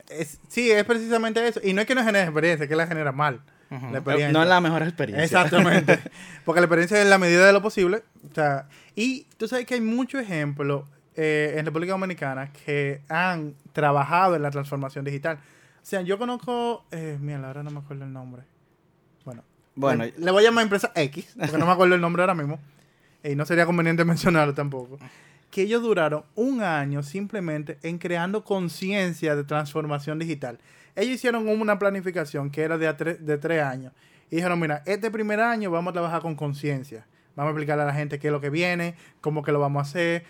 [0.10, 1.60] Es- sí, es precisamente eso.
[1.64, 3.42] Y no es que no genere experiencia, es que la genera mal.
[3.69, 4.32] La experiencia.
[4.32, 5.23] No es la mejor experiencia.
[5.23, 5.99] Exactamente.
[6.45, 8.03] Porque la experiencia es la medida de lo posible.
[8.30, 13.56] O sea, y tú sabes que hay muchos ejemplos eh, en República Dominicana que han
[13.73, 15.38] trabajado en la transformación digital.
[15.38, 16.86] O sea, yo conozco.
[16.91, 18.43] Eh, mira, ahora no me acuerdo el nombre.
[19.25, 19.43] Bueno,
[19.75, 22.36] Bueno, le, le voy a llamar empresa X, porque no me acuerdo el nombre ahora
[22.36, 22.60] mismo.
[23.23, 24.97] Y no sería conveniente mencionarlo tampoco.
[25.51, 30.60] Que ellos duraron un año simplemente en creando conciencia de transformación digital.
[30.98, 33.94] Ellos hicieron una planificación que era de, a tre- de tres años.
[34.30, 37.06] Y dijeron, mira, este primer año vamos a trabajar con conciencia.
[37.36, 39.80] Vamos a explicarle a la gente qué es lo que viene, cómo que lo vamos
[39.80, 40.26] a hacer,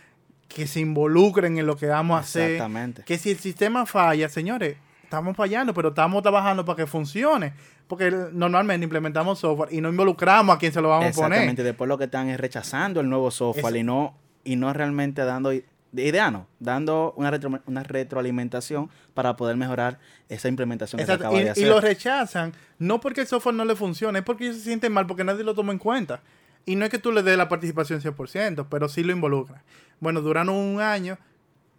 [0.47, 2.51] que se involucren en lo que vamos a hacer.
[2.51, 3.03] Exactamente.
[3.03, 7.53] Que si el sistema falla, señores, estamos fallando, pero estamos trabajando para que funcione.
[7.87, 11.53] Porque normalmente implementamos software y no involucramos a quien se lo vamos a Exactamente.
[11.55, 11.63] poner.
[11.63, 15.23] Después lo que están es rechazando el nuevo software Es- y no y no realmente
[15.23, 15.51] dando
[15.97, 21.11] i- idea, no, dando una, retro- una retroalimentación para poder mejorar esa implementación que se
[21.13, 21.67] acaba de Y, y hacer.
[21.67, 25.07] lo rechazan, no porque el software no le funcione, es porque ellos se sienten mal,
[25.07, 26.21] porque nadie lo toma en cuenta.
[26.65, 29.63] Y no es que tú le des la participación 100%, pero sí lo involucra.
[30.01, 31.17] Bueno, duraron un año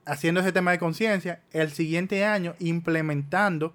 [0.06, 3.74] haciendo ese tema de conciencia, el siguiente año implementando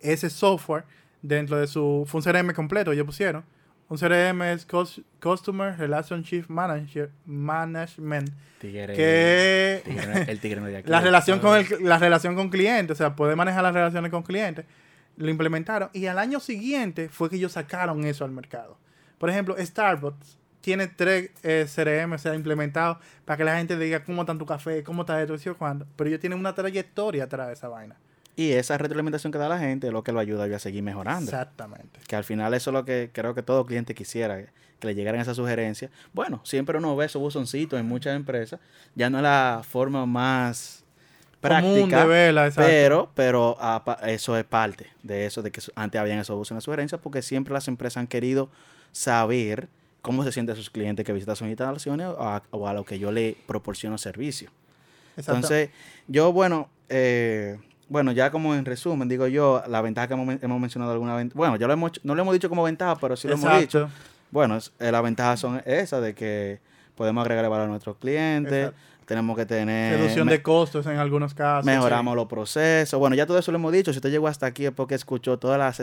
[0.00, 0.84] ese software
[1.22, 3.44] dentro de su fue un CRM completo, ellos pusieron.
[3.88, 10.78] Un CRM es Cus- Customer Relationship Manager, Management, Tigre- que tigre- el tigre no de
[10.78, 10.90] aquí.
[10.90, 14.22] la relación con el, la relación con clientes, o sea, poder manejar las relaciones con
[14.22, 14.64] clientes,
[15.16, 18.76] lo implementaron y al año siguiente fue que ellos sacaron eso al mercado.
[19.18, 24.02] Por ejemplo, Starbucks tiene tres eh, CRM, o sea, implementados para que la gente diga
[24.02, 27.52] cómo está tu café, cómo está esto, cuándo, pero ellos tienen una trayectoria atrás de
[27.52, 27.96] esa vaina.
[28.36, 31.30] Y esa retroalimentación que da la gente es lo que lo ayuda a seguir mejorando.
[31.30, 32.00] Exactamente.
[32.06, 34.38] Que al final eso es lo que creo que todo cliente quisiera,
[34.78, 35.90] que le llegaran esas sugerencias.
[36.12, 38.60] Bueno, siempre uno ve esos buzoncitos en muchas empresas.
[38.94, 40.84] Ya no es la forma más
[41.40, 43.56] práctica, de pero, pero
[44.06, 47.22] eso es parte de eso, de que antes habían esos buzos en las sugerencias, porque
[47.22, 48.50] siempre las empresas han querido
[48.92, 49.68] saber
[50.02, 52.98] cómo se sienten sus clientes que visitan sus instalaciones o a, o a lo que
[52.98, 54.50] yo le proporciono servicio.
[55.16, 55.34] Exacto.
[55.34, 55.70] Entonces,
[56.06, 60.60] yo, bueno, eh, bueno, ya como en resumen, digo yo, la ventaja que hemos, hemos
[60.60, 63.28] mencionado alguna vez, bueno, ya lo hemos, no lo hemos dicho como ventaja, pero sí
[63.28, 63.88] lo hemos dicho.
[64.30, 66.58] Bueno, es- eh, las ventajas son esas de que
[66.96, 68.76] podemos agregar valor a nuestros clientes, Exacto.
[69.06, 69.98] tenemos que tener...
[69.98, 71.64] Reducción de costos en algunos casos.
[71.64, 72.98] Mejoramos los procesos.
[72.98, 73.92] Bueno, ya todo eso lo hemos dicho.
[73.92, 75.78] Si usted llegó hasta aquí es porque escuchó todas las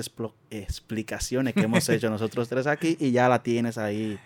[0.52, 4.20] explicaciones que hemos hecho nosotros tres aquí y ya la tienes ahí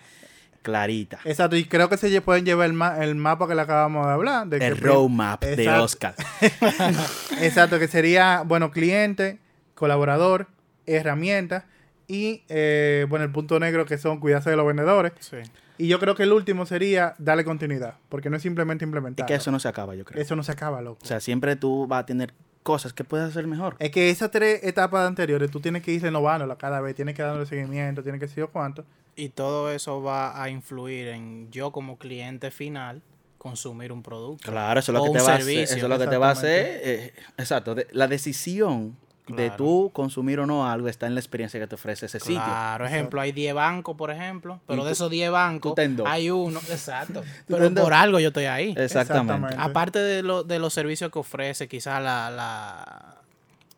[0.68, 1.20] clarita.
[1.24, 4.12] Exacto, y creo que se pueden llevar el, ma- el mapa que le acabamos de
[4.12, 4.48] hablar.
[4.48, 5.70] De El que- roadmap de.
[5.70, 6.14] Oscar.
[7.42, 9.40] Exacto, que sería, bueno, cliente,
[9.76, 10.48] colaborador,
[10.86, 11.66] herramienta
[12.08, 15.14] y, eh, bueno, el punto negro que son cuidarse de los vendedores.
[15.20, 15.38] Sí.
[15.78, 19.26] Y yo creo que el último sería darle continuidad, porque no es simplemente implementar.
[19.28, 20.22] que eso no se acaba, yo creo.
[20.22, 21.00] Eso no se acaba, loco.
[21.04, 23.76] O sea, siempre tú vas a tener cosas que puedes hacer mejor.
[23.80, 27.22] es que esas tres etapas anteriores tú tienes que ir renovándolas cada vez, tienes que
[27.22, 28.84] darle seguimiento, tienes que decir cuánto.
[29.18, 33.02] Y todo eso va a influir en yo como cliente final
[33.38, 34.50] consumir un producto.
[34.50, 35.58] Claro, eso es lo que te va a hacer.
[35.60, 36.82] Eso es lo que te va a hacer.
[36.84, 37.76] eh, exacto.
[37.76, 38.96] de- la decisión
[39.28, 39.56] de Claro.
[39.58, 42.36] tú consumir o no algo está en la experiencia que te ofrece ese sitio.
[42.42, 45.74] Claro, ejemplo, hay 10 bancos, por ejemplo, pero de esos 10 bancos
[46.06, 47.24] hay uno, exacto.
[47.48, 48.70] pero por algo yo estoy ahí.
[48.78, 49.34] Exactamente.
[49.34, 49.56] Exactamente.
[49.60, 53.16] Aparte de, lo, de los servicios que ofrece, quizás la, la...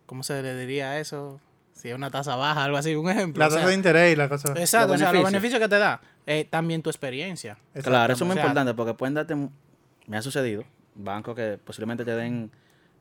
[0.06, 1.40] ¿Cómo se le diría eso?
[1.80, 3.40] Si es una tasa baja, algo así, un ejemplo.
[3.40, 4.54] La o sea, tasa de interés y la cosa.
[4.56, 5.60] Exacto, Los o sea, los beneficios.
[5.62, 6.02] que te da.
[6.26, 7.58] eh, también tu experiencia.
[7.84, 9.36] Claro, eso es muy O sea, importante porque pueden darte,
[10.08, 10.64] me ha sucedido,
[10.96, 12.52] bancos que posiblemente te den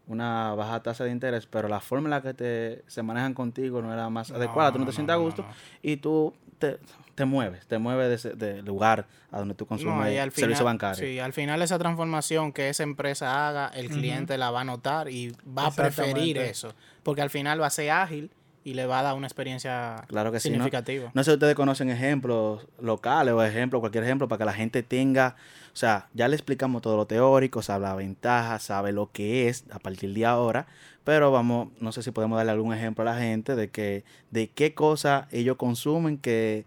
[0.07, 3.83] una baja tasa de interés, pero la forma en la que te, se manejan contigo
[3.83, 5.49] no era más No, adecuada, tú no te no, sientes a gusto no.
[5.83, 6.79] y tú te,
[7.15, 10.65] te mueves, te mueves de, ese- del lugar a donde tú consumes al servicio final,
[10.65, 11.05] bancario.
[11.05, 15.11] sí, al final esa transformación que esa empresa haga, el cliente la va a notar
[15.11, 16.73] y va a preferir eso.
[17.03, 18.31] Porque al final va a ser ágil
[18.69, 20.57] y le va a dar una experiencia Claro que sí, ¿no?
[20.57, 21.11] significativa.
[21.15, 24.83] No sé si ustedes conocen ejemplos locales o ejemplos, cualquier ejemplo, para que la gente
[24.83, 25.37] tenga,
[25.73, 29.65] o sea, ya le explicamos todo lo teórico, sabe la ventaja, sabe lo que es
[29.71, 30.67] a partir de ahora,
[31.03, 34.51] pero vamos, no sé si podemos darle algún ejemplo a la gente de que, de
[34.51, 36.67] qué cosa ellos consumen que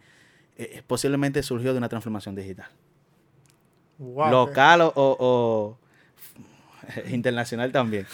[0.57, 2.67] eh, posiblemente surgió de una transformación digital.
[3.99, 5.77] Wow, Local o
[7.09, 8.05] internacional también.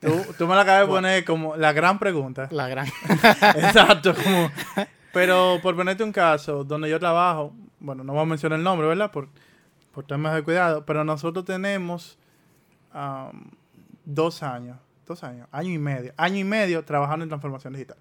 [0.00, 2.48] Tú, tú me la acabas de poner como la gran pregunta.
[2.50, 2.86] La gran.
[3.56, 4.50] Exacto, como...
[5.12, 8.86] Pero por ponerte un caso, donde yo trabajo, bueno, no voy a mencionar el nombre,
[8.86, 9.10] ¿verdad?
[9.10, 9.28] Por,
[9.92, 12.18] por temas de cuidado, pero nosotros tenemos
[12.92, 13.50] am,
[14.04, 14.76] dos años,
[15.06, 17.96] dos años, año y medio, año y medio trabajando en transformación digital.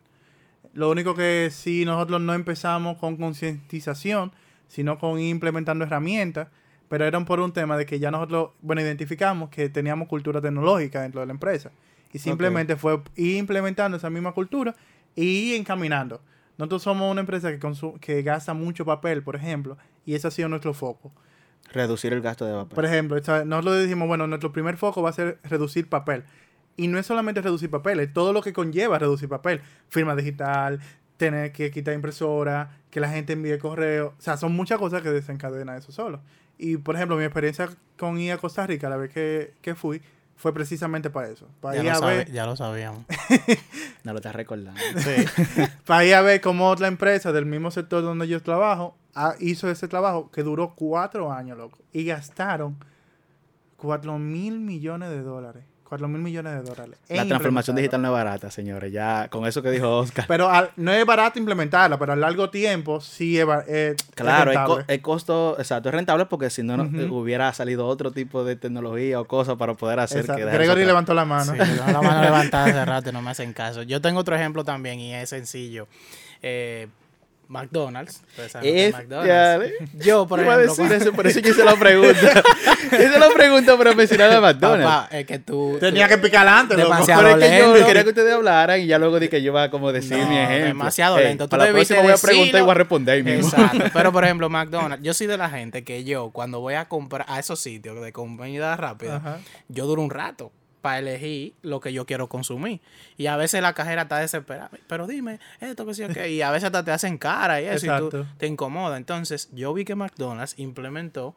[0.74, 4.32] Lo único que sí nosotros no empezamos con concientización,
[4.68, 6.50] sino con implementando herramientas,
[6.90, 11.02] pero eran por un tema de que ya nosotros, bueno, identificamos que teníamos cultura tecnológica
[11.02, 11.72] dentro de la empresa.
[12.14, 14.76] Y simplemente fue ir implementando esa misma cultura
[15.16, 16.22] y encaminando.
[16.58, 17.60] Nosotros somos una empresa que,
[18.00, 21.12] que gasta mucho papel, por ejemplo, y ese ha sido nuestro foco.
[21.72, 22.76] Reducir el gasto de papel.
[22.76, 26.24] Por ejemplo, nosotros decimos, bueno, nuestro primer foco va a ser reducir papel.
[26.78, 29.62] Y no es solamente reducir papel, es todo lo que conlleva reducir papel.
[29.90, 30.80] Firma digital,
[31.18, 34.14] tener que quitar impresora, que la gente envíe correo.
[34.18, 36.22] O sea, son muchas cosas que desencadenan eso solo.
[36.58, 40.02] Y, por ejemplo, mi experiencia con ir a Costa Rica, la vez que, que fui,
[40.36, 41.48] fue precisamente para eso.
[41.62, 43.06] Para Ya ir lo, a sabe- ver ya lo sabíamos.
[44.04, 44.80] No lo estás recordando.
[44.98, 45.26] Sí.
[45.86, 49.70] para ir a ver cómo otra empresa del mismo sector donde yo trabajo ah, hizo
[49.70, 51.80] ese trabajo que duró cuatro años, loco.
[51.92, 52.78] Y gastaron
[53.76, 55.64] cuatro mil millones de dólares.
[55.88, 56.98] Cuatro mil millones de dólares.
[57.08, 58.92] La en transformación digital no es barata, señores.
[58.92, 60.26] Ya con eso que dijo Oscar.
[60.28, 64.52] Pero al- no es barato implementarla, pero a largo tiempo sí es, eh, es Claro,
[64.52, 68.44] el, co- el costo, exacto, es rentable porque si no, eh, hubiera salido otro tipo
[68.44, 70.46] de tecnología o cosas para poder hacer Exacto.
[70.46, 71.54] que Gregory eso levantó la mano.
[71.54, 73.84] Sí, la mano levantada hace rato y no me hacen caso.
[73.84, 75.88] Yo tengo otro ejemplo también y es sencillo.
[76.44, 76.88] Eh,
[77.48, 78.22] McDonald's.
[78.62, 79.28] Es McDonald's.
[79.28, 79.60] ya.
[80.06, 82.44] Yo, por a ejemplo, decir cuando- eso, por eso yo hice la pregunta.
[82.92, 84.86] hice la pregunta para mencionar a McDonald's.
[84.86, 85.78] Papá, es que tú...
[85.80, 86.76] Tenía tú- que picar loco.
[86.76, 89.52] Demasiado Pero es que yo quería que ustedes hablaran y ya luego di que yo
[89.52, 90.68] iba a como decir No, mi ejemplo.
[90.68, 91.46] demasiado lento.
[91.46, 93.48] Tú Para la próxima voy a preguntar y voy a responder mismo.
[93.50, 93.84] Exacto.
[93.94, 97.26] Pero, por ejemplo, McDonald's, yo soy de la gente que yo, cuando voy a comprar
[97.30, 99.38] a esos sitios de comida rápida, Ajá.
[99.70, 100.52] yo duro un rato
[100.88, 102.80] para elegir lo que yo quiero consumir.
[103.18, 104.70] Y a veces la cajera está desesperada.
[104.88, 106.30] Pero dime, esto que sí o qué.
[106.32, 107.86] Y a veces hasta te hacen cara y eso.
[107.86, 108.10] Y Exacto.
[108.10, 108.96] tú te incomoda.
[108.96, 111.36] Entonces, yo vi que McDonald's implementó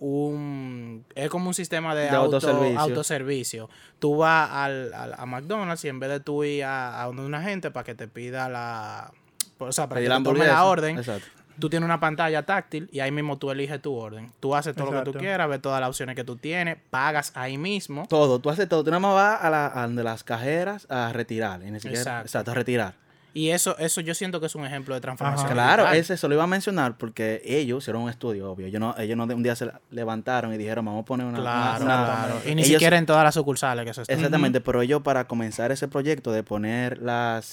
[0.00, 1.04] un...
[1.14, 2.78] Es como un sistema de, De auto- autoservicio.
[2.80, 3.70] autoservicio.
[3.98, 7.22] Tú vas al, al- a McDonald's y en vez de tú ir a, a donde
[7.24, 9.12] una gente para que te pida la...
[9.58, 11.26] O sea, para Pedir que la tome la orden, Exacto.
[11.60, 14.32] Tú tienes una pantalla táctil y ahí mismo tú eliges tu orden.
[14.40, 17.32] Tú haces todo lo que tú quieras, ves todas las opciones que tú tienes, pagas
[17.36, 18.06] ahí mismo.
[18.08, 18.82] Todo, tú haces todo.
[18.82, 21.62] Tú nada más vas a, la, a donde las cajeras a retirar.
[21.62, 22.26] Y ni siquiera, Exacto.
[22.26, 22.50] exacto.
[22.50, 22.94] a retirar.
[23.32, 25.46] Y eso, eso yo siento que es un ejemplo de transformación.
[25.46, 25.54] Ajá.
[25.54, 28.66] Claro, ese eso lo iba a mencionar porque ellos hicieron un estudio, obvio.
[28.66, 31.38] Ellos no, ellos no de un día se levantaron y dijeron, vamos a poner una...
[31.38, 32.34] Claro, una- claro.
[32.44, 34.16] Y ni Ellos- siquiera en todas las sucursales que se están.
[34.16, 37.44] Exactamente, pero ellos para comenzar ese proyecto de poner las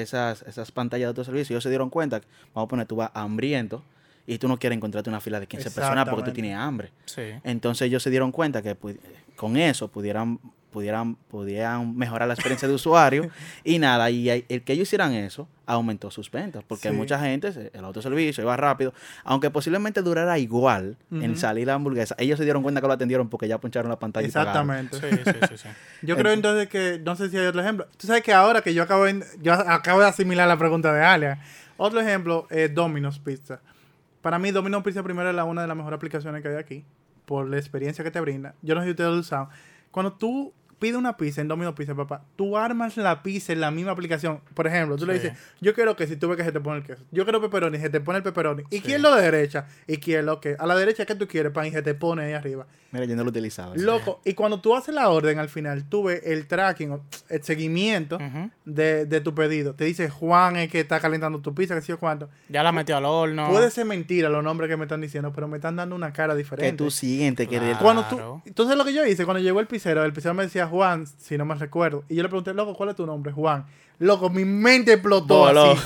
[0.00, 3.10] esas, esas pantallas de autoservicio, ellos se dieron cuenta que, vamos a poner, tú vas
[3.14, 3.82] hambriento
[4.26, 6.90] y tú no quieres encontrarte una fila de 15 personas porque tú tienes hambre.
[7.06, 7.22] Sí.
[7.44, 8.98] Entonces ellos se dieron cuenta que pu-
[9.36, 10.38] con eso pudieran,
[10.72, 13.30] pudieran, pudieran mejorar la experiencia de usuario
[13.64, 16.94] y nada, y el que ellos hicieran eso aumentó sus ventas, porque Sí.
[16.94, 22.38] mucha gente, el autoservicio iba rápido, aunque posiblemente durara igual en salir la hamburguesa, ellos
[22.38, 24.28] se dieron cuenta que lo atendieron porque ya puncharon la pantalla y.
[24.28, 24.98] Exactamente.
[24.98, 25.68] Sí, sí, sí, sí.
[26.06, 27.86] Yo creo entonces que, no sé si hay otro ejemplo.
[27.96, 31.02] Tú sabes que ahora que yo acabo de, yo acabo de asimilar la pregunta de
[31.02, 31.40] Alia,
[31.76, 33.60] otro ejemplo es Domino's Pizza.
[34.22, 36.84] Para mí, Domino's Pizza primero es la, una de las mejores aplicaciones que hay aquí,
[37.26, 38.54] por la experiencia que te brinda.
[38.62, 39.48] Yo no sé si ustedes lo usan.
[39.90, 43.70] Cuando tú pides una pizza en Domino's Pizza, papá, tú armas la pizza en la
[43.70, 44.40] misma aplicación.
[44.54, 45.20] Por ejemplo, tú le Sí.
[45.28, 47.40] dices, yo quiero que si tú ves que se te pone el queso, yo quiero
[47.40, 48.62] pepperoni, se te pone el pepperoni.
[48.70, 51.94] Izquierdo o derecha, izquierdo, que a la derecha que tú quieres, pan, y se te
[51.94, 52.66] pone ahí arriba.
[52.90, 53.74] Mira, yo no lo utilizaba.
[53.76, 58.18] Loco, y cuando tú haces la orden al final, tú ves el tracking, el seguimiento
[58.64, 59.74] de, de tu pedido.
[59.74, 62.28] Te dice Juan es que está calentando tu pizza, que sé yo cuánto.
[62.48, 63.48] Ya la metió al horno.
[63.50, 66.32] Puede ser mentira los nombres que me están diciendo, pero me están dando una cara
[66.34, 66.76] que diferente.
[66.76, 67.78] tú sientes que Claro.
[67.80, 68.40] Cuando Claro.
[68.44, 71.06] tú, entonces lo que yo hice, cuando llegó el pizzero, el pizzero me decía Juan,
[71.06, 72.04] si no me recuerdo.
[72.08, 73.32] Y yo le pregunté, loco, ¿cuál es tu nombre?
[73.32, 73.66] Juan.
[73.98, 75.80] Loco, mi mente explotó así.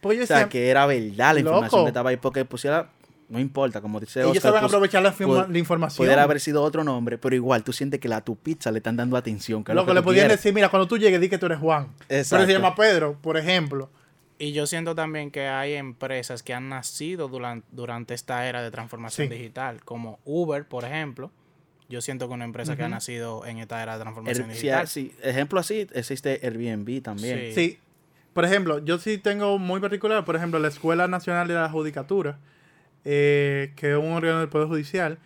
[0.00, 1.84] Porque yo o sea, decía, que era verdad la información Loco.
[1.84, 2.90] que estaba ahí, porque pusiera,
[3.28, 5.96] no importa, como dice ellos Oscar, saben pues, aprovechar la, firma- pu- la información.
[6.04, 8.96] pudiera haber sido otro nombre, pero igual tú sientes que la tu pizza le están
[8.96, 9.62] dando atención.
[9.62, 10.38] Que es lo Loco, que le podían quieres.
[10.38, 11.86] decir, mira, cuando tú llegues, di que tú eres Juan.
[12.08, 13.90] Pero se llama Pedro, por ejemplo.
[14.40, 18.72] Y yo siento también que hay empresas que han nacido durante, durante esta era de
[18.72, 19.32] transformación Sí.
[19.34, 21.30] digital, como Uber, por ejemplo.
[21.92, 24.88] Yo siento que una empresa que ha nacido en esta era de transformación El- digital.
[24.88, 27.52] si- ejemplo así, existe Airbnb también.
[27.52, 27.54] Sí.
[27.54, 27.78] Sí.
[28.32, 32.38] por ejemplo, yo sí tengo muy particular, por ejemplo, la Escuela Nacional de la Judicatura,
[33.04, 35.18] eh, que es un órgano del Poder Judicial,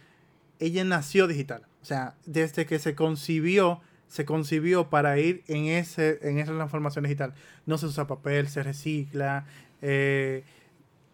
[0.58, 1.62] ella nació digital.
[1.82, 7.04] O sea, desde que se concibió, se concibió para ir en, ese, en esa transformación
[7.04, 7.32] digital.
[7.64, 9.44] No se usa papel, se recicla,
[9.82, 10.42] eh,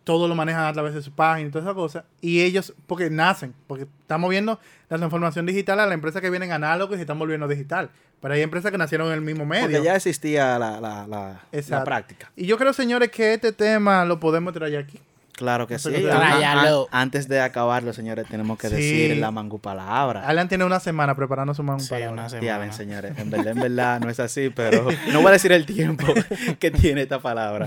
[0.05, 2.05] todo lo manejan a través de su página y todas esas cosas.
[2.21, 6.53] Y ellos, porque nacen, porque estamos viendo la transformación digital a la empresa que vienen
[6.53, 7.91] análogos y se están volviendo digital.
[8.21, 9.67] Pero hay empresas que nacieron en el mismo medio.
[9.67, 12.31] Porque ya existía la, la, la, práctica.
[12.37, 15.01] Y yo creo, señores, que este tema lo podemos traer aquí.
[15.33, 15.91] Claro que sí.
[15.91, 16.89] Tráyalo.
[16.91, 18.75] antes de acabarlo, señores, tenemos que Sí.
[18.75, 20.27] decir la mangu palabra.
[20.27, 22.13] Alan tiene una semana preparando su manga Sí, palabra.
[22.13, 22.59] una Ya semana.
[22.59, 25.65] ven, señores, en verdad, en verdad no es así, pero no voy a decir el
[25.67, 26.05] tiempo
[26.61, 27.67] que tiene esta palabra.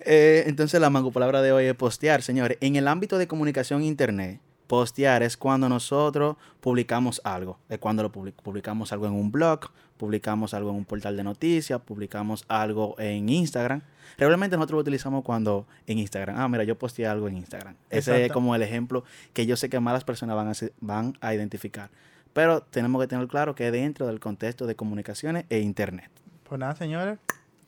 [0.00, 2.56] Eh, entonces, la mango palabra de hoy es postear, señores.
[2.60, 7.58] En el ámbito de comunicación internet, postear es cuando nosotros publicamos algo.
[7.68, 11.24] Es cuando lo public- publicamos algo en un blog, publicamos algo en un portal de
[11.24, 13.82] noticias, publicamos algo en Instagram.
[14.18, 16.36] Regularmente nosotros lo utilizamos cuando en Instagram.
[16.38, 17.74] Ah, mira, yo posteé algo en Instagram.
[17.90, 21.18] Ese es como el ejemplo que yo sé que más las personas van a, van
[21.20, 21.90] a identificar.
[22.32, 26.10] Pero tenemos que tener claro que dentro del contexto de comunicaciones e internet.
[26.48, 27.18] Pues nada, señores.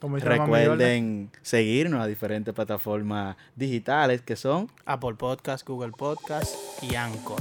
[0.05, 4.71] Como Recuerden seguirnos a diferentes plataformas digitales que son.
[4.85, 7.40] Apple Podcast, Google Podcast y Anchor.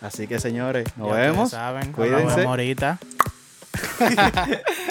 [0.00, 1.50] Así que señores, nos Ya vemos.
[1.50, 1.92] saben.
[1.92, 2.24] Cuídense.
[2.24, 2.98] Nos vemos ahorita.